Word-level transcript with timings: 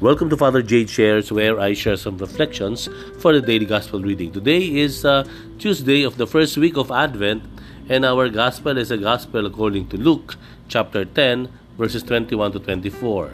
Welcome 0.00 0.32
to 0.32 0.36
Father 0.40 0.64
Jade 0.64 0.88
Shares, 0.88 1.28
where 1.28 1.60
I 1.60 1.76
share 1.76 2.00
some 2.00 2.16
reflections 2.16 2.88
for 3.20 3.36
the 3.36 3.44
daily 3.44 3.68
gospel 3.68 4.00
reading. 4.00 4.32
Today 4.32 4.80
is 4.80 5.04
uh, 5.04 5.28
Tuesday 5.60 6.08
of 6.08 6.16
the 6.16 6.24
first 6.24 6.56
week 6.56 6.80
of 6.80 6.88
Advent, 6.88 7.44
and 7.84 8.08
our 8.08 8.32
gospel 8.32 8.80
is 8.80 8.88
a 8.88 8.96
gospel 8.96 9.44
according 9.44 9.92
to 9.92 10.00
Luke 10.00 10.40
chapter 10.72 11.04
10, 11.04 11.52
verses 11.76 12.00
21 12.00 12.32
to 12.56 12.64
24. 12.64 13.28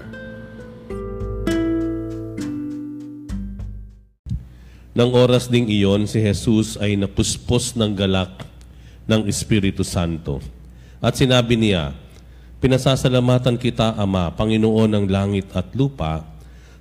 Nang 4.91 5.14
oras 5.14 5.46
ding 5.46 5.71
iyon, 5.71 6.11
si 6.11 6.19
Jesus 6.19 6.75
ay 6.83 6.98
napuspos 6.98 7.79
ng 7.79 7.95
galak 7.95 8.43
ng 9.07 9.23
Espiritu 9.30 9.87
Santo. 9.87 10.43
At 10.98 11.14
sinabi 11.14 11.54
niya, 11.54 11.95
Pinasasalamatan 12.59 13.54
kita, 13.54 13.95
Ama, 13.95 14.35
Panginoon 14.35 14.90
ng 14.98 15.07
langit 15.07 15.46
at 15.54 15.71
lupa, 15.71 16.35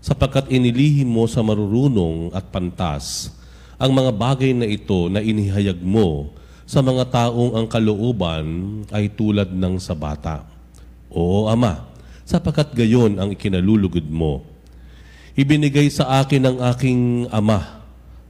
sapagkat 0.05 0.53
inilihim 0.53 1.09
mo 1.09 1.25
sa 1.25 1.41
marurunong 1.41 2.29
at 2.29 2.45
pantas 2.53 3.33
ang 3.81 3.89
mga 3.89 4.13
bagay 4.13 4.53
na 4.53 4.69
ito 4.69 5.09
na 5.09 5.17
inihayag 5.17 5.81
mo 5.81 6.29
sa 6.69 6.85
mga 6.85 7.09
taong 7.09 7.57
ang 7.57 7.65
kalooban 7.65 8.45
ay 8.93 9.09
tulad 9.09 9.49
ng 9.49 9.81
sa 9.81 9.97
bata. 9.97 10.45
Oo, 11.09 11.49
Ama, 11.49 11.89
sapagkat 12.21 12.77
gayon 12.77 13.17
ang 13.17 13.33
ikinalulugod 13.33 14.05
mo. 14.05 14.45
Ibinigay 15.33 15.89
sa 15.89 16.21
akin 16.21 16.53
ng 16.53 16.57
aking 16.69 17.01
Ama 17.33 17.81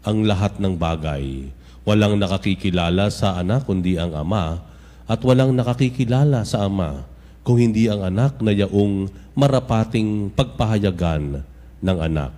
ang 0.07 0.23
lahat 0.23 0.55
ng 0.63 0.79
bagay. 0.79 1.51
Walang 1.83 2.17
nakakikilala 2.17 3.11
sa 3.11 3.35
anak 3.35 3.67
kundi 3.67 3.99
ang 3.99 4.15
Ama 4.15 4.63
at 5.05 5.19
walang 5.27 5.51
nakakikilala 5.51 6.47
sa 6.47 6.65
Ama 6.65 7.03
kung 7.45 7.59
hindi 7.59 7.91
ang 7.91 8.01
anak 8.01 8.39
na 8.41 8.55
yaong 8.55 9.11
marapating 9.37 10.33
pagpahayagan 10.33 11.45
ng 11.81 11.97
anak. 11.99 12.33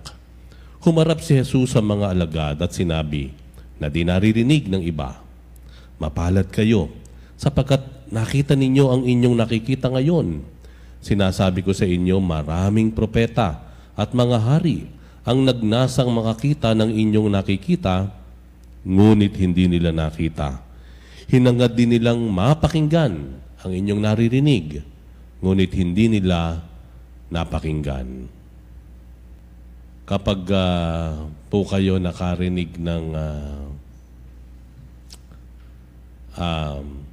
Humarap 0.78 1.18
si 1.18 1.34
Jesus 1.34 1.74
sa 1.74 1.82
mga 1.82 2.14
alagad 2.14 2.56
at 2.62 2.70
sinabi 2.70 3.34
na 3.82 3.90
di 3.90 4.06
naririnig 4.06 4.70
ng 4.70 4.82
iba, 4.86 5.18
Mapalad 5.98 6.46
kayo 6.46 6.86
sapagkat 7.34 7.82
nakita 8.14 8.54
ninyo 8.54 8.84
ang 8.86 9.02
inyong 9.02 9.36
nakikita 9.36 9.90
ngayon. 9.90 10.46
Sinasabi 11.02 11.66
ko 11.66 11.74
sa 11.74 11.86
inyo, 11.86 12.22
maraming 12.22 12.94
propeta 12.94 13.62
at 13.98 14.14
mga 14.14 14.38
hari 14.38 14.86
ang 15.26 15.42
nagnasang 15.42 16.08
makakita 16.08 16.72
ng 16.78 16.94
inyong 16.94 17.28
nakikita, 17.34 18.14
ngunit 18.86 19.34
hindi 19.34 19.66
nila 19.66 19.90
nakita. 19.90 20.62
Hinangad 21.28 21.74
din 21.74 21.98
nilang 21.98 22.22
mapakinggan 22.30 23.14
ang 23.58 23.70
inyong 23.74 24.00
naririnig, 24.00 24.80
ngunit 25.42 25.70
hindi 25.74 26.06
nila 26.06 26.62
napakinggan 27.28 28.37
kapag 30.08 30.40
uh, 30.48 31.28
po 31.52 31.68
kayo 31.68 32.00
nakarinig 32.00 32.80
ng 32.80 33.04
uh, 33.12 33.68
um, 36.40 37.04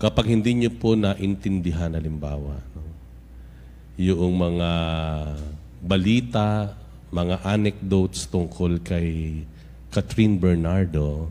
kapag 0.00 0.32
hindi 0.32 0.64
nyo 0.64 0.72
po 0.72 0.96
naintindihan 0.96 1.92
halimbawa 1.92 2.56
no, 2.72 2.88
yung 4.00 4.32
mga 4.32 4.70
balita, 5.84 6.72
mga 7.12 7.44
anecdotes 7.44 8.24
tungkol 8.32 8.80
kay 8.80 9.44
Catherine 9.92 10.40
Bernardo, 10.40 11.28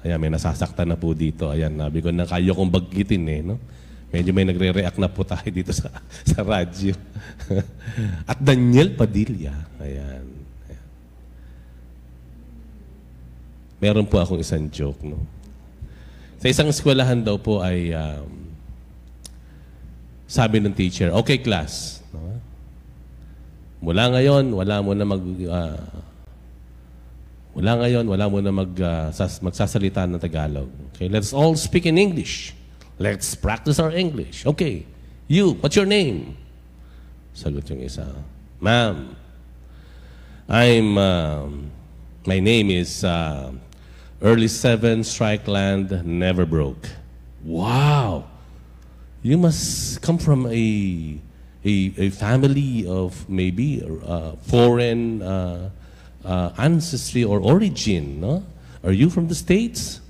Ayan, 0.00 0.16
may 0.16 0.32
nasasaktan 0.32 0.88
na 0.88 0.96
po 0.96 1.12
dito. 1.12 1.52
Ayan, 1.52 1.76
nabi 1.76 2.00
ko 2.00 2.08
na 2.08 2.24
kayo 2.24 2.56
kong 2.56 2.72
baggitin 2.72 3.20
eh. 3.28 3.44
No? 3.44 3.60
Medyo 4.10 4.34
may 4.34 4.42
nagre-react 4.42 4.98
na 4.98 5.06
po 5.06 5.22
tayo 5.22 5.46
dito 5.46 5.70
sa, 5.70 5.86
sa 6.26 6.42
radyo. 6.42 6.98
At 8.26 8.42
Daniel 8.42 8.90
Padilla. 8.98 9.54
Ayan. 9.78 10.26
Ayan. 10.66 10.86
Meron 13.78 14.06
po 14.10 14.18
akong 14.18 14.42
isang 14.42 14.66
joke. 14.66 14.98
No? 15.06 15.22
Sa 16.42 16.50
isang 16.50 16.66
eskwelahan 16.66 17.22
daw 17.22 17.38
po 17.38 17.62
ay 17.62 17.94
um, 17.94 18.50
sabi 20.26 20.58
ng 20.58 20.74
teacher, 20.74 21.14
okay 21.14 21.38
class. 21.38 22.02
No? 22.10 22.34
Mula 23.78 24.10
ngayon, 24.10 24.50
wala 24.52 24.82
mo 24.82 24.90
na 24.90 25.06
mag... 25.06 25.22
Uh, 25.22 25.86
mula 27.54 27.72
ngayon, 27.78 28.04
wala 28.10 28.26
mo 28.26 28.38
na 28.42 28.50
mag, 28.50 28.72
uh, 28.74 29.08
sas, 29.14 29.38
magsasalita 29.38 30.02
ng 30.10 30.18
Tagalog. 30.18 30.68
Okay, 30.92 31.06
let's 31.06 31.30
all 31.30 31.54
speak 31.54 31.86
in 31.86 31.94
English. 31.94 32.58
Let's 33.00 33.34
practice 33.34 33.80
our 33.80 33.90
English. 33.90 34.44
Okay. 34.44 34.84
You, 35.26 35.56
what's 35.64 35.74
your 35.74 35.86
name? 35.86 36.36
Sagot 37.32 37.64
yung 37.72 37.80
isa. 37.80 38.12
Ma'am, 38.60 39.16
I'm, 40.44 40.98
uh, 40.98 41.48
my 42.26 42.40
name 42.40 42.68
is 42.68 43.02
uh, 43.02 43.52
Early 44.20 44.48
Seven 44.48 45.02
Strike 45.02 45.48
Land 45.48 46.04
Never 46.04 46.44
Broke. 46.44 46.90
Wow! 47.42 48.28
You 49.22 49.38
must 49.38 50.02
come 50.02 50.18
from 50.18 50.44
a, 50.44 51.16
a, 51.64 51.74
a 51.96 52.10
family 52.10 52.86
of 52.86 53.26
maybe 53.30 53.80
uh, 53.80 54.32
foreign 54.44 55.22
uh, 55.22 55.70
uh, 56.22 56.50
ancestry 56.58 57.24
or 57.24 57.40
origin, 57.40 58.20
no? 58.20 58.44
Are 58.84 58.92
you 58.92 59.08
from 59.08 59.28
the 59.28 59.34
States? 59.34 60.00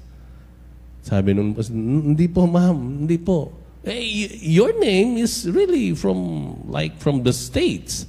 Sabi 1.10 1.34
nung, 1.34 1.58
hindi 1.58 2.30
po 2.30 2.46
ma'am, 2.46 3.02
hindi 3.02 3.18
po. 3.18 3.50
Eh, 3.82 4.30
your 4.46 4.70
name 4.78 5.18
is 5.18 5.50
really 5.50 5.90
from, 5.98 6.54
like, 6.70 6.94
from 7.02 7.26
the 7.26 7.34
States. 7.34 8.06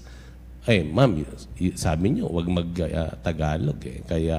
Ay, 0.70 0.86
ma'am, 0.86 1.26
sabi 1.74 2.14
niyo, 2.14 2.30
wag 2.30 2.46
mag-Tagalog 2.46 3.82
uh, 3.82 3.90
eh. 3.90 4.00
Kaya, 4.06 4.38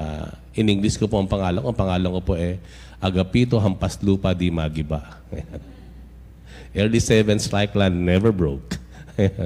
in 0.54 0.70
English 0.70 0.94
ko 0.94 1.10
po 1.10 1.18
ang 1.18 1.26
pangalan 1.26 1.58
ko. 1.58 1.74
Ang 1.74 1.80
pangalan 1.82 2.10
ko 2.14 2.20
po 2.22 2.34
eh, 2.38 2.62
Agapito 3.02 3.58
Hampas 3.58 3.98
Lupa 3.98 4.30
Di 4.30 4.54
Magiba. 4.54 5.18
Early 6.78 7.02
seven 7.02 7.42
strike 7.42 7.74
land 7.74 7.98
never 7.98 8.30
broke. 8.30 8.78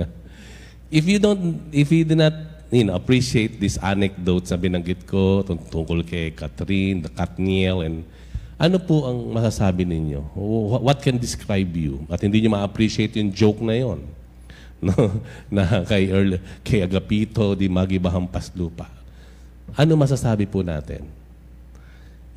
if 0.93 1.09
you 1.09 1.17
don't, 1.17 1.73
if 1.73 1.89
you 1.89 2.05
do 2.05 2.15
not 2.15 2.37
you 2.69 2.85
know, 2.85 2.95
appreciate 2.95 3.57
this 3.57 3.79
anecdote 3.81 4.45
na 4.51 4.59
binanggit 4.61 5.09
ko 5.09 5.41
tungkol 5.47 6.05
kay 6.05 6.35
Catherine, 6.35 7.01
the 7.01 7.11
Katniel, 7.11 7.87
and 7.87 8.05
ano 8.57 8.81
po 8.81 9.05
ang 9.05 9.37
masasabi 9.37 9.85
ninyo? 9.85 10.33
What 10.81 11.05
can 11.05 11.21
describe 11.21 11.69
you? 11.77 12.09
At 12.09 12.25
hindi 12.25 12.41
niyo 12.41 12.57
ma-appreciate 12.57 13.13
yung 13.21 13.29
joke 13.29 13.61
na 13.61 13.77
yon. 13.77 14.01
No? 14.77 14.93
na 15.49 15.65
kay, 15.89 16.13
Earl, 16.13 16.37
kay 16.61 16.85
Agapito, 16.85 17.57
di 17.57 17.65
magibahampas 17.65 18.53
lupa. 18.53 18.85
Ano 19.73 19.97
masasabi 19.97 20.45
po 20.45 20.61
natin? 20.61 21.09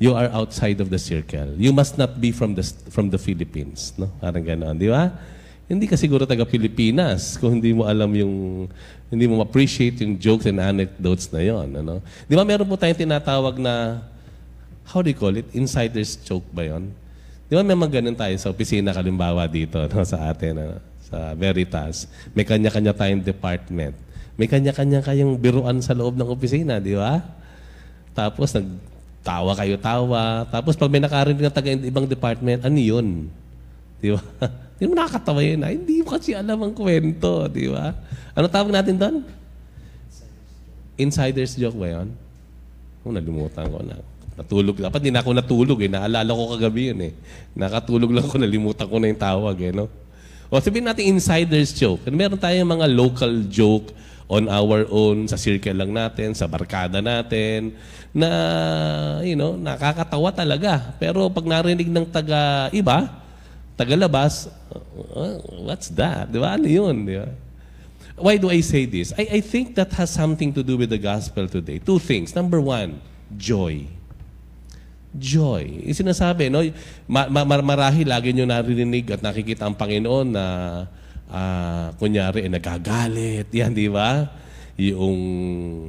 You 0.00 0.16
are 0.16 0.32
outside 0.32 0.80
of 0.80 0.88
the 0.88 0.96
circle. 0.96 1.52
You 1.60 1.76
must 1.76 2.00
not 2.00 2.16
be 2.16 2.32
from 2.32 2.56
the 2.56 2.64
from 2.88 3.12
the 3.12 3.20
Philippines, 3.20 3.92
no? 4.00 4.08
Parang 4.16 4.40
ganoon, 4.40 4.80
di 4.80 4.88
ba? 4.88 5.12
Hindi 5.68 5.84
ka 5.84 6.00
siguro 6.00 6.24
taga 6.24 6.48
Pilipinas 6.48 7.32
kung 7.40 7.60
hindi 7.60 7.76
mo 7.76 7.84
alam 7.84 8.08
yung 8.16 8.64
hindi 9.12 9.28
mo 9.28 9.44
appreciate 9.44 10.00
yung 10.00 10.16
jokes 10.16 10.48
and 10.48 10.56
anecdotes 10.56 11.28
na 11.28 11.44
yon, 11.44 11.68
ano? 11.76 12.00
Di 12.24 12.32
ba 12.32 12.48
meron 12.48 12.64
po 12.64 12.80
tayong 12.80 12.96
tinatawag 12.96 13.60
na 13.60 14.00
how 14.90 15.00
do 15.00 15.08
you 15.08 15.16
call 15.16 15.30
it? 15.30 15.46
Insider's 15.54 16.18
joke 16.18 16.46
ba 16.50 16.66
yon? 16.66 16.90
Di 17.46 17.54
ba 17.54 17.62
may 17.62 17.78
mga 17.78 18.02
ganun 18.02 18.18
tayo 18.18 18.34
sa 18.38 18.50
opisina 18.50 18.90
kalimbawa 18.90 19.46
dito 19.46 19.78
no, 19.90 20.02
sa 20.02 20.30
atin, 20.30 20.58
no, 20.58 20.78
sa 21.06 21.34
Veritas. 21.38 22.10
May 22.34 22.42
kanya-kanya 22.42 22.94
tayong 22.94 23.22
department. 23.22 23.94
May 24.34 24.50
kanya-kanya 24.50 25.02
kayong 25.02 25.38
biruan 25.38 25.78
sa 25.78 25.94
loob 25.94 26.18
ng 26.18 26.26
opisina, 26.26 26.82
di 26.82 26.98
ba? 26.98 27.22
Tapos 28.14 28.50
nagtawa 28.50 29.54
kayo 29.54 29.78
tawa. 29.78 30.46
Tapos 30.50 30.74
pag 30.74 30.90
may 30.90 31.02
nakarinig 31.02 31.42
ng 31.46 31.54
taga 31.54 31.70
ibang 31.70 32.06
department, 32.10 32.66
ano 32.66 32.78
yun? 32.78 33.30
Di 34.02 34.10
ba? 34.10 34.22
Hindi 34.80 34.84
mo 34.90 34.94
nakakatawa 34.96 35.40
yun. 35.44 35.60
Ay, 35.60 35.76
hindi 35.76 36.00
mo 36.00 36.08
kasi 36.08 36.32
alam 36.32 36.56
ang 36.56 36.72
kwento, 36.72 37.44
di 37.52 37.68
ba? 37.68 37.92
Ano 38.32 38.48
tawag 38.48 38.72
natin 38.72 38.96
doon? 38.96 39.20
Insider's 40.96 41.52
joke 41.52 41.76
ba 41.76 42.00
yun? 42.00 42.08
Oh, 43.04 43.12
nalimutan 43.12 43.68
ko 43.68 43.84
na. 43.84 44.00
Natulog. 44.38 44.76
Dapat 44.78 44.98
hindi 45.02 45.12
na 45.14 45.20
ako 45.22 45.30
natulog 45.36 45.78
eh. 45.82 45.90
Naalala 45.90 46.30
ko 46.30 46.44
kagabi 46.54 46.82
yun 46.94 47.00
eh. 47.10 47.12
Nakatulog 47.54 48.10
lang 48.10 48.24
ako, 48.26 48.36
nalimutan 48.38 48.86
ko 48.86 48.96
na 48.98 49.06
yung 49.10 49.20
tawag 49.20 49.56
eh. 49.62 49.72
No? 49.74 49.90
O 50.50 50.58
sabihin 50.58 50.86
natin 50.86 51.06
insider's 51.06 51.70
joke. 51.70 52.02
Meron 52.10 52.38
tayong 52.38 52.66
mga 52.66 52.86
local 52.90 53.46
joke 53.46 53.94
on 54.30 54.46
our 54.46 54.86
own, 54.90 55.26
sa 55.26 55.34
circle 55.34 55.74
lang 55.74 55.90
natin, 55.90 56.38
sa 56.38 56.46
barkada 56.46 57.02
natin, 57.02 57.74
na, 58.14 58.30
you 59.26 59.34
know, 59.34 59.58
nakakatawa 59.58 60.30
talaga. 60.30 60.94
Pero 61.02 61.26
pag 61.26 61.46
narinig 61.46 61.90
ng 61.90 62.06
taga-iba, 62.06 63.10
taga-labas, 63.74 64.46
uh, 65.18 65.38
what's 65.66 65.90
that? 65.90 66.30
Di 66.30 66.38
ba? 66.38 66.54
Ano 66.54 66.70
yun? 66.70 67.06
Di 67.06 67.18
ba? 67.18 67.26
Why 68.20 68.38
do 68.38 68.54
I 68.54 68.62
say 68.62 68.86
this? 68.86 69.10
I, 69.18 69.38
I 69.38 69.40
think 69.42 69.74
that 69.74 69.90
has 69.98 70.14
something 70.14 70.54
to 70.54 70.62
do 70.62 70.78
with 70.78 70.94
the 70.94 71.00
gospel 71.00 71.48
today. 71.50 71.82
Two 71.82 71.98
things. 71.98 72.30
Number 72.30 72.62
one, 72.62 73.02
joy. 73.34 73.88
Yung 75.82 75.98
sinasabi, 75.98 76.46
no? 76.46 76.62
Ma- 77.10 77.26
ma- 77.26 77.64
marahil 77.66 78.06
lagi 78.06 78.30
nyo 78.30 78.46
naririnig 78.46 79.10
at 79.10 79.20
nakikita 79.26 79.66
ang 79.66 79.74
Panginoon 79.74 80.26
na 80.30 80.44
ah, 81.26 81.90
kunyari, 81.98 82.46
eh, 82.46 82.50
nagagalit. 82.50 83.50
Yan, 83.58 83.74
di 83.74 83.90
ba? 83.90 84.30
Yung 84.80 85.18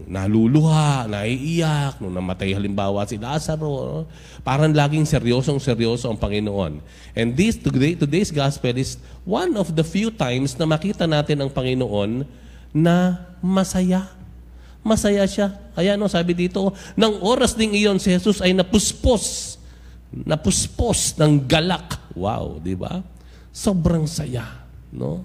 naluluha, 0.09 1.07
naiiyak, 1.07 2.01
nung 2.01 2.11
namatay 2.11 2.51
halimbawa 2.51 3.05
si 3.07 3.15
Lazaro. 3.15 3.75
no? 3.85 3.99
Parang 4.41 4.73
laging 4.73 5.05
seryosong 5.05 5.61
seryoso 5.61 6.09
ang 6.09 6.19
Panginoon. 6.19 6.81
And 7.15 7.37
this, 7.37 7.55
today, 7.61 7.95
today's 7.95 8.33
gospel 8.33 8.73
is 8.75 8.97
one 9.23 9.55
of 9.55 9.77
the 9.77 9.85
few 9.85 10.11
times 10.11 10.57
na 10.57 10.65
makita 10.65 11.05
natin 11.05 11.39
ang 11.39 11.49
Panginoon 11.53 12.25
na 12.73 13.21
masaya. 13.39 14.20
Masaya 14.81 15.25
siya. 15.29 15.53
Kaya 15.77 15.93
no, 15.93 16.09
sabi 16.09 16.33
dito, 16.33 16.73
ng 16.97 17.13
oras 17.21 17.53
ding 17.53 17.73
iyon 17.77 18.01
si 18.01 18.09
Jesus 18.09 18.41
ay 18.41 18.51
napuspos. 18.53 19.55
Napuspos 20.11 21.15
ng 21.21 21.45
galak. 21.45 22.01
Wow, 22.17 22.57
di 22.59 22.73
ba? 22.73 22.99
Sobrang 23.53 24.09
saya. 24.09 24.65
No? 24.89 25.23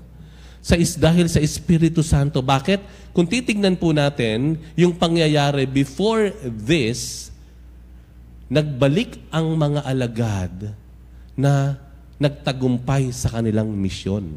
Sa 0.61 0.75
is, 0.77 0.99
dahil 0.99 1.27
sa 1.31 1.41
Espiritu 1.41 2.05
Santo. 2.05 2.45
Bakit? 2.45 3.11
Kung 3.17 3.25
titignan 3.25 3.81
po 3.81 3.97
natin 3.97 4.61
yung 4.77 4.93
pangyayari 4.93 5.65
before 5.65 6.35
this, 6.45 7.31
nagbalik 8.53 9.19
ang 9.33 9.57
mga 9.57 9.81
alagad 9.89 10.55
na 11.33 11.81
nagtagumpay 12.21 13.09
sa 13.15 13.33
kanilang 13.33 13.73
misyon. 13.73 14.37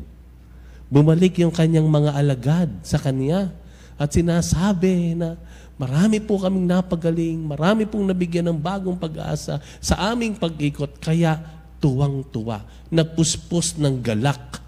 Bumalik 0.90 1.38
yung 1.44 1.54
kanyang 1.54 1.86
mga 1.86 2.12
alagad 2.18 2.70
sa 2.82 2.98
kanya 2.98 3.54
at 4.00 4.10
sinasabi 4.16 5.20
na 5.20 5.36
marami 5.76 6.24
po 6.24 6.40
kaming 6.40 6.64
napagaling, 6.64 7.40
marami 7.44 7.84
pong 7.84 8.08
nabigyan 8.08 8.48
ng 8.48 8.60
bagong 8.60 8.96
pag-asa 8.96 9.60
sa 9.84 9.96
aming 10.12 10.40
pag-ikot, 10.40 10.96
kaya 11.04 11.36
tuwang-tuwa, 11.84 12.64
nagpuspos 12.88 13.76
ng 13.76 14.00
galak 14.00 14.64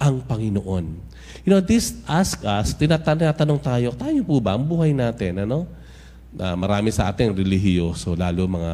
ang 0.00 0.20
Panginoon. 0.24 0.86
You 1.44 1.56
know, 1.56 1.60
this 1.60 1.96
ask 2.08 2.40
us, 2.44 2.72
tinatanong 2.76 3.60
tayo, 3.60 3.92
tayo 3.96 4.20
po 4.24 4.40
ba, 4.40 4.56
ang 4.56 4.64
buhay 4.64 4.96
natin, 4.96 5.44
ano? 5.44 5.68
Ah, 6.40 6.56
marami 6.56 6.88
sa 6.88 7.08
ating 7.12 7.36
relihiyoso, 7.36 8.16
lalo 8.16 8.48
mga 8.48 8.72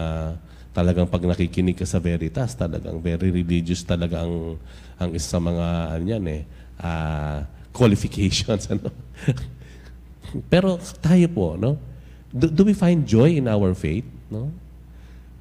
talagang 0.71 1.09
pag 1.09 1.25
nakikinig 1.25 1.75
ka 1.75 1.89
sa 1.89 1.99
Veritas, 1.99 2.53
talagang 2.53 3.01
very 3.01 3.33
religious 3.33 3.81
talaga 3.81 4.23
ang, 4.23 4.61
ang 5.01 5.11
isa 5.17 5.35
sa 5.35 5.41
mga, 5.41 5.67
ano 5.99 6.05
yan 6.05 6.25
eh, 6.31 6.43
ah, 6.79 7.43
qualifications, 7.75 8.69
ano? 8.75 8.93
Pero 10.47 10.77
tayo 11.01 11.27
po, 11.31 11.55
no? 11.55 11.81
Do, 12.33 12.51
do 12.51 12.63
we 12.69 12.75
find 12.75 13.07
joy 13.07 13.41
in 13.41 13.47
our 13.49 13.73
faith, 13.73 14.07
no? 14.29 14.53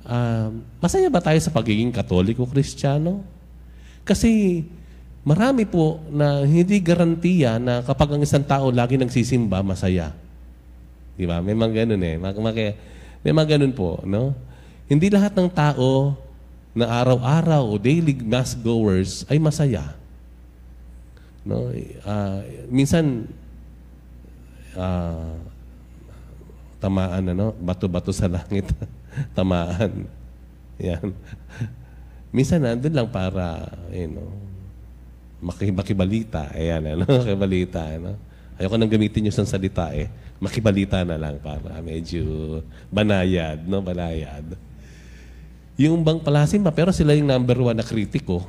Um, 0.06 0.62
masaya 0.78 1.10
ba 1.10 1.18
tayo 1.18 1.42
sa 1.42 1.50
pagiging 1.50 1.90
katoliko 1.90 2.46
kristyano? 2.46 3.26
Kasi 4.06 4.62
marami 5.26 5.66
po 5.66 5.98
na 6.14 6.46
hindi 6.46 6.78
garantiya 6.78 7.58
na 7.58 7.82
kapag 7.82 8.14
ang 8.14 8.22
isang 8.22 8.46
tao 8.46 8.70
lagi 8.70 9.02
nagsisimba, 9.02 9.66
masaya. 9.66 10.14
Di 11.18 11.26
ba? 11.26 11.42
May 11.42 11.58
mga 11.58 11.84
ganun 11.84 12.02
eh. 12.06 12.16
Mag- 12.22 12.38
mag- 12.38 12.78
May 13.26 13.34
mga 13.34 13.58
ganun 13.58 13.74
po, 13.74 13.98
no? 14.06 14.38
Hindi 14.86 15.10
lahat 15.10 15.34
ng 15.34 15.50
tao 15.50 16.14
na 16.78 16.86
araw-araw 17.02 17.66
o 17.66 17.80
daily 17.82 18.14
mass 18.22 18.54
goers 18.54 19.26
ay 19.26 19.42
masaya. 19.42 19.98
No? 21.42 21.74
Ah, 22.06 22.46
minsan 22.70 23.26
ah, 24.76 25.36
tamaan 26.80 27.24
ano, 27.34 27.56
bato-bato 27.58 28.14
sa 28.14 28.30
langit. 28.30 28.70
tamaan. 29.38 30.06
Yan. 30.78 31.16
Minsan 32.36 32.62
nandun 32.62 32.94
lang 32.94 33.08
para, 33.08 33.72
you 33.90 34.12
know, 34.12 34.30
maki 35.40 35.72
makibalita. 35.72 36.52
Ayan, 36.52 36.84
ano, 36.96 37.04
makibalita, 37.24 37.82
ano. 37.96 38.20
Ayoko 38.56 38.76
nang 38.80 38.92
gamitin 38.92 39.28
yung 39.28 39.36
isang 39.36 39.48
salita 39.48 39.92
eh. 39.92 40.08
Makibalita 40.40 41.04
na 41.04 41.20
lang 41.20 41.40
para 41.44 41.80
medyo 41.84 42.60
banayad, 42.88 43.64
no? 43.68 43.84
Banayad. 43.84 44.56
Yung 45.76 46.00
bang 46.08 46.24
palasin 46.24 46.64
ba, 46.64 46.72
pero 46.72 46.96
sila 46.96 47.12
yung 47.12 47.28
number 47.28 47.60
one 47.60 47.76
na 47.76 47.84
kritiko. 47.84 48.48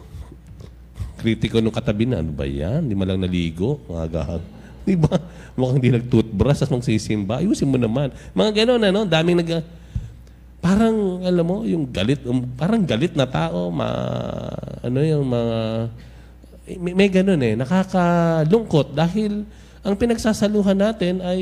Kritiko 1.19 1.59
nung 1.59 1.75
katabi 1.75 2.07
na, 2.07 2.23
ano 2.23 2.31
ba 2.31 2.47
yan? 2.47 2.87
Hindi 2.87 2.95
man 2.95 3.07
lang 3.11 3.23
naligo, 3.27 3.83
mga 3.91 4.07
gahag. 4.15 4.45
Di 4.89 4.95
ba? 4.95 5.19
Mukhang 5.59 5.83
hindi 5.83 5.91
nag-toothbrush 5.99 6.63
at 6.63 6.71
magsisimba. 6.71 7.43
Ayusin 7.43 7.67
mo 7.67 7.75
naman. 7.75 8.15
Mga 8.31 8.63
gano'n, 8.63 8.83
ano? 8.87 9.01
Daming 9.03 9.43
nag... 9.43 9.51
Parang, 10.63 11.23
alam 11.27 11.45
mo, 11.47 11.67
yung 11.67 11.91
galit, 11.91 12.23
um, 12.27 12.43
parang 12.55 12.83
galit 12.87 13.15
na 13.19 13.27
tao, 13.27 13.71
ma, 13.75 13.91
ano 14.83 14.99
yung 15.03 15.27
mga... 15.27 15.59
May, 16.79 16.93
may 16.95 17.09
ganun 17.11 17.39
eh, 17.43 17.55
nakakalungkot 17.55 18.91
dahil 18.91 19.47
ang 19.87 19.95
pinagsasaluhan 19.95 20.75
natin 20.75 21.23
ay 21.23 21.41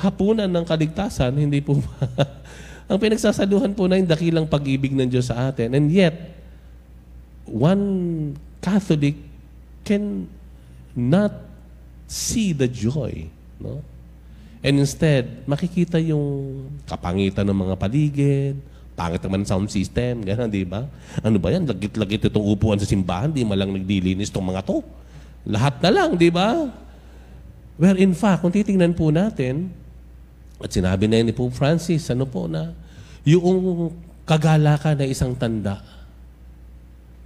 hapunan 0.00 0.48
ng 0.48 0.64
kaligtasan, 0.64 1.36
hindi 1.36 1.60
po 1.60 1.76
ba? 1.76 2.24
ang 2.92 2.96
pinagsasaluhan 2.96 3.76
po 3.76 3.84
na 3.84 4.00
yung 4.00 4.08
dakilang 4.08 4.48
pag-ibig 4.48 4.96
ng 4.96 5.08
Diyos 5.12 5.28
sa 5.28 5.52
atin. 5.52 5.76
And 5.76 5.92
yet, 5.92 6.16
one 7.44 7.84
Catholic 8.64 9.20
can 9.84 10.24
not 10.96 11.51
see 12.06 12.52
the 12.52 12.68
joy. 12.68 13.26
No? 13.58 13.82
And 14.62 14.78
instead, 14.78 15.42
makikita 15.44 15.98
yung 15.98 16.66
kapangitan 16.86 17.42
ng 17.50 17.58
mga 17.66 17.74
paligid, 17.74 18.54
pangit 18.94 19.18
naman 19.26 19.42
sound 19.42 19.66
system, 19.72 20.22
gano'n, 20.22 20.46
di 20.46 20.62
ba? 20.62 20.86
Ano 21.18 21.42
ba 21.42 21.50
yan? 21.50 21.66
Lagit-lagit 21.66 22.30
itong 22.30 22.46
upuan 22.46 22.78
sa 22.78 22.86
simbahan, 22.86 23.32
di 23.34 23.42
malang 23.42 23.74
nagdilinis 23.74 24.30
itong 24.30 24.54
mga 24.54 24.62
to. 24.62 24.78
Lahat 25.42 25.82
na 25.82 25.90
lang, 25.90 26.14
di 26.14 26.30
ba? 26.30 26.70
Where 27.74 27.98
in 27.98 28.14
fact, 28.14 28.46
kung 28.46 28.54
titingnan 28.54 28.94
po 28.94 29.10
natin, 29.10 29.74
at 30.62 30.70
sinabi 30.70 31.10
na 31.10 31.26
ni 31.26 31.34
Pope 31.34 31.58
Francis, 31.58 32.06
ano 32.14 32.22
po 32.22 32.46
na, 32.46 32.70
yung 33.26 33.90
kagalakan 34.22 34.94
na 34.94 35.06
isang 35.10 35.34
tanda 35.34 35.82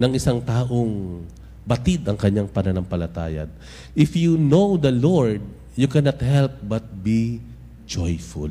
ng 0.01 0.11
isang 0.17 0.41
taong 0.41 1.21
batid 1.67 2.07
ang 2.07 2.15
kanyang 2.15 2.47
pananampalatayad. 2.47 3.51
If 3.91 4.15
you 4.15 4.39
know 4.39 4.79
the 4.79 4.95
Lord, 4.95 5.43
you 5.75 5.91
cannot 5.91 6.23
help 6.23 6.55
but 6.63 6.87
be 7.03 7.43
joyful. 7.83 8.49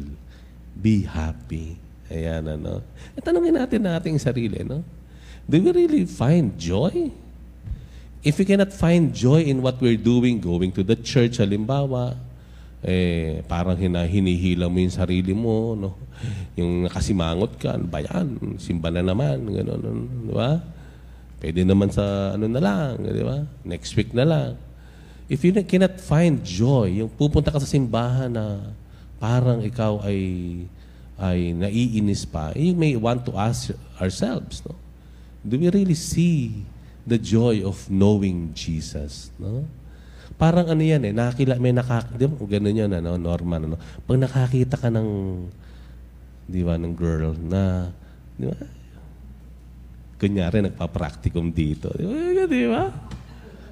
Be 0.77 1.09
happy. 1.09 1.81
Ayan, 2.13 2.45
ano. 2.45 2.85
E 3.17 3.19
tanongin 3.25 3.57
natin 3.57 3.89
na 3.89 3.97
ating 3.97 4.21
sarili, 4.21 4.61
no? 4.61 4.85
Do 5.49 5.57
we 5.57 5.73
really 5.73 6.05
find 6.05 6.53
joy? 6.61 7.09
If 8.21 8.37
we 8.37 8.45
cannot 8.45 8.77
find 8.77 9.17
joy 9.17 9.49
in 9.49 9.65
what 9.65 9.81
we're 9.81 9.99
doing, 9.99 10.37
going 10.37 10.71
to 10.77 10.85
the 10.85 10.99
church, 10.99 11.41
halimbawa, 11.41 12.19
eh, 12.85 13.41
parang 13.49 13.79
hina, 13.79 14.05
hinihila 14.05 14.69
mo 14.69 14.77
yung 14.83 14.93
sarili 14.93 15.33
mo, 15.33 15.73
no? 15.73 15.97
Yung 16.59 16.85
nakasimangot 16.85 17.57
ka, 17.57 17.81
ano 17.81 17.87
ba 17.89 18.03
yan? 18.05 18.59
Simba 18.61 18.93
na 18.93 19.03
naman, 19.03 19.47
gano'n, 19.47 19.81
ano, 19.81 19.91
di 20.05 20.35
ba? 20.35 20.76
Pwede 21.47 21.63
naman 21.63 21.95
sa 21.95 22.35
ano 22.35 22.51
na 22.51 22.59
lang, 22.59 23.07
di 23.07 23.23
ba? 23.23 23.47
Next 23.63 23.95
week 23.95 24.11
na 24.11 24.27
lang. 24.27 24.59
If 25.31 25.47
you 25.47 25.55
cannot 25.55 26.03
find 26.03 26.43
joy, 26.43 26.99
yung 26.99 27.11
pupunta 27.15 27.55
ka 27.55 27.63
sa 27.63 27.71
simbahan 27.71 28.35
na 28.35 28.75
parang 29.23 29.63
ikaw 29.63 30.03
ay 30.03 30.19
ay 31.23 31.55
naiinis 31.55 32.27
pa, 32.27 32.51
you 32.59 32.75
may 32.75 32.99
want 32.99 33.23
to 33.23 33.39
ask 33.39 33.71
ourselves, 34.03 34.59
no? 34.67 34.75
Do 35.47 35.55
we 35.55 35.71
really 35.71 35.95
see 35.95 36.67
the 37.07 37.15
joy 37.15 37.63
of 37.63 37.79
knowing 37.87 38.51
Jesus, 38.51 39.31
no? 39.39 39.71
Parang 40.35 40.67
ano 40.67 40.83
yan 40.83 41.07
eh, 41.07 41.15
nakakila, 41.15 41.63
may 41.63 41.71
nakak... 41.71 42.11
Di 42.19 42.27
ba, 42.27 42.35
ganun 42.43 42.75
yan, 42.75 42.91
ano, 42.91 43.15
Norman, 43.15 43.71
ano. 43.71 43.77
Pag 44.03 44.19
nakakita 44.19 44.75
ka 44.75 44.91
ng, 44.91 45.09
di 46.51 46.67
ba, 46.67 46.75
ng 46.75 46.91
girl 46.91 47.39
na, 47.39 47.95
di 48.35 48.51
ba, 48.51 48.59
kunyari, 50.17 50.65
nagpa-practicum 50.65 51.53
dito. 51.53 51.93
Di 51.97 52.65
ba? 52.69 52.89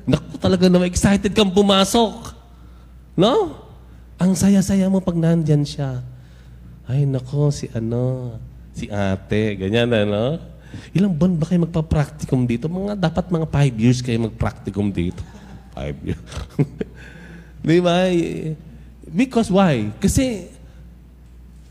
Naku, 0.04 0.36
talaga 0.36 0.68
naman, 0.68 0.88
excited 0.88 1.32
kang 1.32 1.52
pumasok. 1.52 2.36
No? 3.16 3.64
Ang 4.20 4.36
saya-saya 4.36 4.86
mo 4.92 5.00
pag 5.00 5.16
nandyan 5.16 5.64
siya. 5.64 6.04
Ay, 6.84 7.08
nako, 7.08 7.48
si 7.48 7.72
ano, 7.72 8.36
si 8.76 8.92
ate, 8.92 9.56
ganyan, 9.56 9.88
ano? 9.88 10.36
Ilang 10.92 11.14
buwan 11.16 11.40
ba 11.40 11.48
kayo 11.48 11.64
magpa-practicum 11.64 12.44
dito? 12.44 12.68
Mga, 12.68 12.98
dapat 12.98 13.24
mga 13.32 13.46
five 13.48 13.74
years 13.80 14.04
kayo 14.04 14.28
mag-practicum 14.28 14.92
dito. 14.92 15.24
Five 15.72 15.96
years. 16.04 16.20
Di 17.64 17.80
ba? 17.80 18.12
Because 19.08 19.48
why? 19.48 19.88
Kasi 19.96 20.52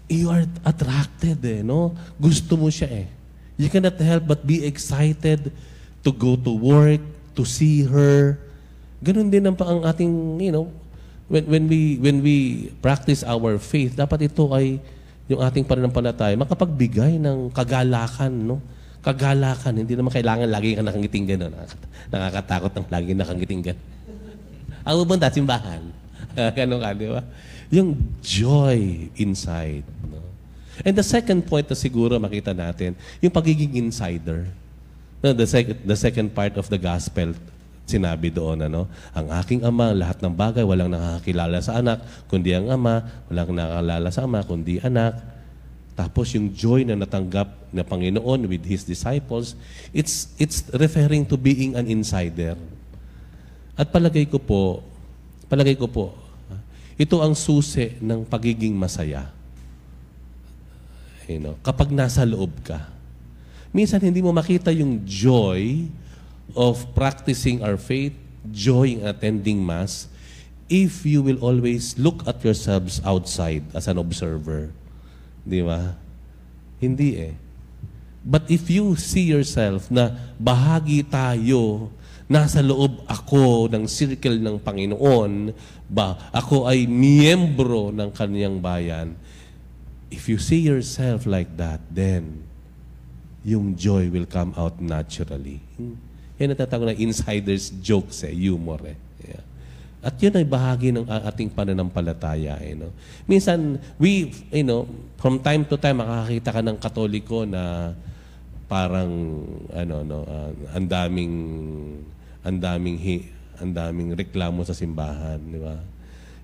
you 0.09 0.33
are 0.33 0.49
attracted 0.65 1.37
eh, 1.45 1.61
no? 1.61 1.93
Gusto 2.17 2.57
mo 2.57 2.73
siya 2.73 3.05
eh. 3.05 3.07
You 3.57 3.69
cannot 3.69 3.97
help 4.01 4.23
but 4.25 4.41
be 4.41 4.65
excited 4.65 5.53
to 6.01 6.09
go 6.09 6.33
to 6.35 6.51
work, 6.51 7.01
to 7.37 7.45
see 7.45 7.85
her. 7.85 8.37
Ganun 9.03 9.29
din 9.29 9.45
ang, 9.45 9.55
ang 9.59 9.81
ating, 9.85 10.41
you 10.41 10.53
know, 10.53 10.67
when, 11.29 11.43
when 11.45 11.63
we 11.69 11.97
when 12.01 12.21
we 12.21 12.69
practice 12.81 13.21
our 13.23 13.57
faith, 13.61 13.95
dapat 13.95 14.31
ito 14.31 14.49
ay 14.51 14.81
yung 15.31 15.39
ating 15.39 15.63
pananampalataya 15.63 16.35
makapagbigay 16.35 17.15
ng 17.21 17.49
kagalakan, 17.55 18.33
no? 18.33 18.57
Kagalakan. 19.03 19.83
Hindi 19.83 19.99
naman 19.99 20.11
kailangan 20.11 20.47
lagi 20.47 20.79
ka 20.79 20.83
nakangiting 20.83 21.25
gano'n. 21.35 21.51
Nakakatakot 22.11 22.71
ng 22.71 22.85
lagi 22.87 23.11
nakangiting 23.11 23.61
gano'n. 23.71 23.87
Ang 24.87 24.95
pupunta, 25.03 25.27
simbahan. 25.31 25.83
Ganun 26.57 26.79
ka, 26.79 26.89
di 26.95 27.07
ba? 27.11 27.21
Yung 27.71 27.99
joy 28.23 29.11
inside. 29.19 29.83
And 30.81 30.97
the 30.97 31.05
second 31.05 31.45
point 31.45 31.69
na 31.69 31.77
siguro 31.77 32.17
makita 32.17 32.57
natin, 32.57 32.97
yung 33.21 33.29
pagiging 33.29 33.77
insider. 33.77 34.49
The, 35.21 35.45
sec- 35.45 35.85
the 35.85 35.95
second 35.95 36.33
part 36.33 36.57
of 36.57 36.65
the 36.67 36.81
gospel, 36.81 37.37
sinabi 37.85 38.33
doon, 38.33 38.65
ano, 38.65 38.89
ang 39.13 39.29
aking 39.37 39.61
ama, 39.61 39.93
lahat 39.93 40.17
ng 40.23 40.33
bagay, 40.33 40.65
walang 40.65 40.89
nakakilala 40.89 41.61
sa 41.61 41.77
anak, 41.77 42.01
kundi 42.25 42.57
ang 42.57 42.73
ama, 42.73 43.05
walang 43.29 43.53
nakakilala 43.53 44.09
sa 44.09 44.25
ama, 44.25 44.39
kundi 44.41 44.81
anak. 44.81 45.21
Tapos 45.93 46.33
yung 46.33 46.49
joy 46.49 46.89
na 46.89 46.97
natanggap 46.97 47.53
na 47.69 47.85
Panginoon 47.85 48.49
with 48.49 48.65
His 48.65 48.81
disciples, 48.81 49.53
it's, 49.93 50.33
it's 50.41 50.65
referring 50.73 51.21
to 51.29 51.37
being 51.37 51.77
an 51.77 51.85
insider. 51.85 52.57
At 53.77 53.93
palagay 53.93 54.25
ko 54.25 54.41
po, 54.41 54.81
palagay 55.45 55.77
ko 55.77 55.85
po, 55.85 56.17
ito 56.97 57.21
ang 57.21 57.37
susi 57.37 57.93
ng 58.01 58.25
pagiging 58.25 58.73
masaya. 58.73 59.29
You 61.27 61.39
know, 61.39 61.55
kapag 61.63 61.91
nasa 61.91 62.27
loob 62.27 62.51
ka. 62.67 62.91
Minsan 63.73 64.03
hindi 64.05 64.21
mo 64.21 64.29
makita 64.29 64.69
yung 64.69 65.01
joy 65.01 65.89
of 66.53 66.85
practicing 66.93 67.65
our 67.65 67.79
faith, 67.79 68.13
joy 68.53 68.99
in 68.99 69.01
attending 69.01 69.63
Mass, 69.63 70.05
if 70.69 71.05
you 71.07 71.25
will 71.25 71.41
always 71.41 71.97
look 71.97 72.21
at 72.29 72.43
yourselves 72.45 73.01
outside 73.01 73.63
as 73.73 73.89
an 73.89 73.97
observer. 73.97 74.69
Di 75.41 75.65
ba? 75.65 75.97
Hindi 76.77 77.33
eh. 77.33 77.35
But 78.23 78.47
if 78.47 78.71
you 78.71 78.95
see 78.95 79.27
yourself 79.27 79.91
na 79.91 80.15
bahagi 80.39 81.03
tayo, 81.03 81.91
nasa 82.31 82.63
loob 82.63 83.03
ako 83.03 83.67
ng 83.67 83.83
circle 83.83 84.39
ng 84.39 84.57
Panginoon, 84.63 85.51
ba 85.91 86.31
ako 86.31 86.71
ay 86.71 86.87
miyembro 86.87 87.91
ng 87.91 88.09
kaniyang 88.15 88.63
bayan, 88.63 89.19
if 90.13 90.29
you 90.29 90.37
see 90.37 90.61
yourself 90.61 91.25
like 91.25 91.49
that, 91.57 91.81
then 91.89 92.45
yung 93.41 93.73
joy 93.73 94.07
will 94.13 94.29
come 94.29 94.53
out 94.53 94.77
naturally. 94.77 95.59
Yan 96.37 96.53
ang 96.53 96.59
tatawag 96.61 96.93
na 96.93 96.95
insider's 96.95 97.73
jokes 97.81 98.21
eh, 98.23 98.31
humor 98.31 98.79
eh. 98.85 98.97
At 100.03 100.19
yun 100.19 100.35
ay 100.35 100.43
bahagi 100.43 100.91
ng 100.91 101.07
ating 101.07 101.47
pananampalataya. 101.55 102.59
You 102.59 102.75
know? 102.75 102.91
Minsan, 103.23 103.79
we, 103.95 104.35
you 104.51 104.67
know, 104.67 104.83
from 105.15 105.39
time 105.39 105.63
to 105.63 105.79
time, 105.79 106.03
makakakita 106.03 106.49
ka 106.51 106.59
ng 106.59 106.75
katoliko 106.75 107.47
na 107.47 107.95
parang, 108.67 109.07
ano, 109.71 109.95
no, 110.03 110.27
uh, 110.27 110.51
ang 110.75 110.85
daming, 110.91 111.33
ang 112.43 112.59
daming, 112.59 112.99
ang 113.63 113.71
daming 113.71 114.11
reklamo 114.11 114.67
sa 114.67 114.75
simbahan, 114.75 115.39
di 115.39 115.63
ba? 115.63 115.79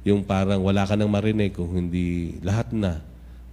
Yung 0.07 0.23
parang 0.23 0.63
wala 0.63 0.87
ka 0.87 0.95
nang 0.95 1.11
marinig 1.11 1.51
kung 1.51 1.75
hindi 1.75 2.39
lahat 2.39 2.71
na, 2.71 3.03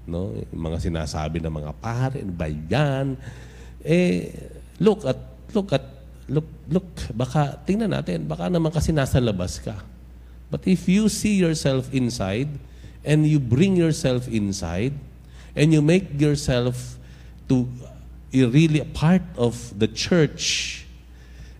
no? 0.06 0.32
Yung 0.54 0.62
mga 0.70 0.78
sinasabi 0.80 1.42
ng 1.42 1.52
mga 1.52 1.72
pare, 1.82 2.22
ano 2.22 2.32
ba 2.32 2.48
yan? 2.48 3.18
Eh, 3.82 4.30
look 4.78 5.02
at, 5.04 5.18
look 5.52 5.70
at, 5.74 5.84
look, 6.30 6.46
look, 6.70 6.88
baka, 7.12 7.58
tingnan 7.66 7.92
natin, 7.92 8.26
baka 8.26 8.46
naman 8.46 8.70
kasi 8.70 8.94
nasa 8.94 9.18
labas 9.18 9.58
ka. 9.58 9.76
But 10.50 10.66
if 10.66 10.86
you 10.86 11.10
see 11.10 11.34
yourself 11.34 11.90
inside 11.90 12.48
and 13.02 13.26
you 13.26 13.42
bring 13.42 13.74
yourself 13.74 14.30
inside 14.30 14.94
and 15.54 15.74
you 15.74 15.82
make 15.82 16.20
yourself 16.20 16.98
to 17.50 17.66
really 18.32 18.80
a 18.80 18.90
part 18.90 19.22
of 19.36 19.78
the 19.78 19.88
church 19.90 20.86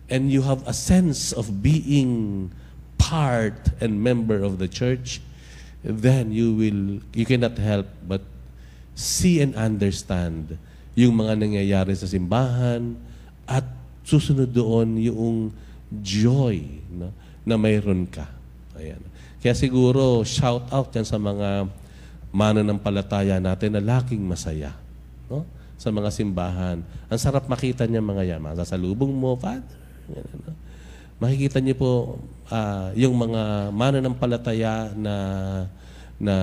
and 0.09 0.31
you 0.31 0.41
have 0.43 0.63
a 0.67 0.73
sense 0.73 1.35
of 1.35 1.61
being 1.61 2.51
part 2.97 3.75
and 3.81 4.01
member 4.01 4.43
of 4.43 4.59
the 4.59 4.67
church, 4.67 5.19
then 5.83 6.31
you 6.31 6.55
will 6.55 6.99
you 7.13 7.25
cannot 7.25 7.57
help 7.57 7.87
but 8.07 8.21
see 8.97 9.45
and 9.45 9.53
understand 9.53 10.57
yung 10.97 11.13
mga 11.13 11.37
nangyayari 11.37 11.93
sa 11.93 12.09
simbahan 12.09 12.97
at 13.45 13.61
susunod 14.01 14.49
doon 14.49 14.97
yung 14.97 15.53
joy 16.01 16.81
no, 16.89 17.13
na 17.45 17.55
mayroon 17.61 18.09
ka. 18.09 18.25
Ayan. 18.73 18.97
Kaya 19.37 19.53
siguro, 19.53 20.25
shout 20.25 20.65
out 20.73 20.89
yan 20.97 21.05
sa 21.05 21.21
mga 21.21 21.69
mananampalataya 22.33 23.37
natin 23.37 23.77
na 23.77 23.81
laking 23.85 24.25
masaya. 24.25 24.73
No? 25.29 25.45
Sa 25.77 25.93
mga 25.93 26.09
simbahan. 26.09 26.81
Ang 27.07 27.19
sarap 27.21 27.45
makita 27.45 27.85
niya 27.85 28.01
mga 28.01 28.35
yan. 28.35 28.41
Masasalubong 28.41 29.13
mo, 29.13 29.37
Father. 29.37 29.77
Yan, 30.09 30.25
no? 30.41 30.51
Makikita 31.17 31.57
niyo 31.61 31.75
po 31.77 31.91
uh, 32.53 32.93
yung 32.93 33.17
mga 33.17 33.73
mananampalataya 33.73 34.93
na 34.93 35.15
na 36.17 36.35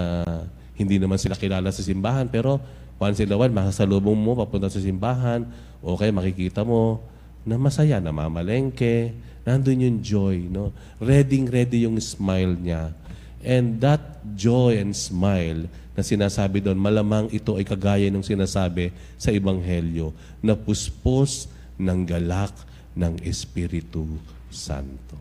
hindi 0.74 0.98
naman 0.98 1.18
sila 1.18 1.38
kilala 1.38 1.70
sa 1.70 1.82
simbahan 1.82 2.26
pero 2.26 2.58
once 2.98 3.22
in 3.22 3.30
a 3.30 3.36
while 3.38 3.50
masasalubong 3.50 4.18
mo 4.18 4.34
papunta 4.38 4.70
sa 4.70 4.82
simbahan 4.82 5.46
okay 5.82 6.10
makikita 6.10 6.62
mo 6.66 7.02
na 7.44 7.60
masaya, 7.60 8.00
namamalengke, 8.00 9.12
nandun 9.44 9.84
yung 9.84 9.98
joy, 10.00 10.48
no? 10.48 10.72
Ready, 10.96 11.44
ready 11.44 11.84
yung 11.84 12.00
smile 12.00 12.56
niya. 12.56 12.96
And 13.44 13.76
that 13.84 14.24
joy 14.32 14.80
and 14.80 14.96
smile 14.96 15.68
na 15.92 16.00
sinasabi 16.00 16.64
doon, 16.64 16.80
malamang 16.80 17.28
ito 17.28 17.60
ay 17.60 17.68
kagaya 17.68 18.08
ng 18.08 18.24
sinasabi 18.24 18.90
sa 19.20 19.28
Ebanghelyo 19.28 20.16
na 20.40 20.56
puspos 20.56 21.46
ng 21.76 22.08
galak 22.08 22.56
ng 22.96 23.20
Espiritu 23.28 24.08
Santo. 24.48 25.20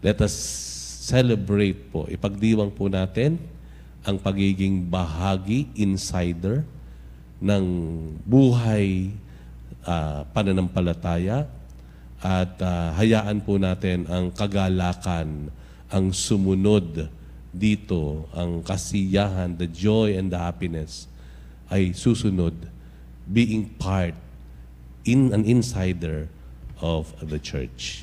Let 0.00 0.24
us 0.24 0.34
celebrate 1.06 1.78
po, 1.94 2.02
ipagdiwang 2.10 2.74
po 2.74 2.90
natin 2.90 3.38
ang 4.02 4.18
pagiging 4.18 4.82
bahagi, 4.90 5.70
insider 5.78 6.66
ng 7.38 7.64
buhay 8.26 9.14
uh, 9.86 10.26
pananampalataya 10.34 11.46
at 12.18 12.58
uh, 12.58 12.90
hayaan 12.98 13.38
po 13.38 13.54
natin 13.54 14.02
ang 14.10 14.34
kagalakan, 14.34 15.46
ang 15.94 16.10
sumunod 16.10 17.06
dito, 17.54 18.26
ang 18.34 18.66
kasiyahan, 18.66 19.54
the 19.54 19.70
joy 19.70 20.18
and 20.18 20.34
the 20.34 20.38
happiness 20.38 21.06
ay 21.70 21.94
susunod 21.94 22.54
being 23.30 23.70
part 23.78 24.14
in 25.06 25.30
an 25.30 25.46
insider 25.46 26.26
of 26.82 27.14
the 27.22 27.38
church. 27.38 28.02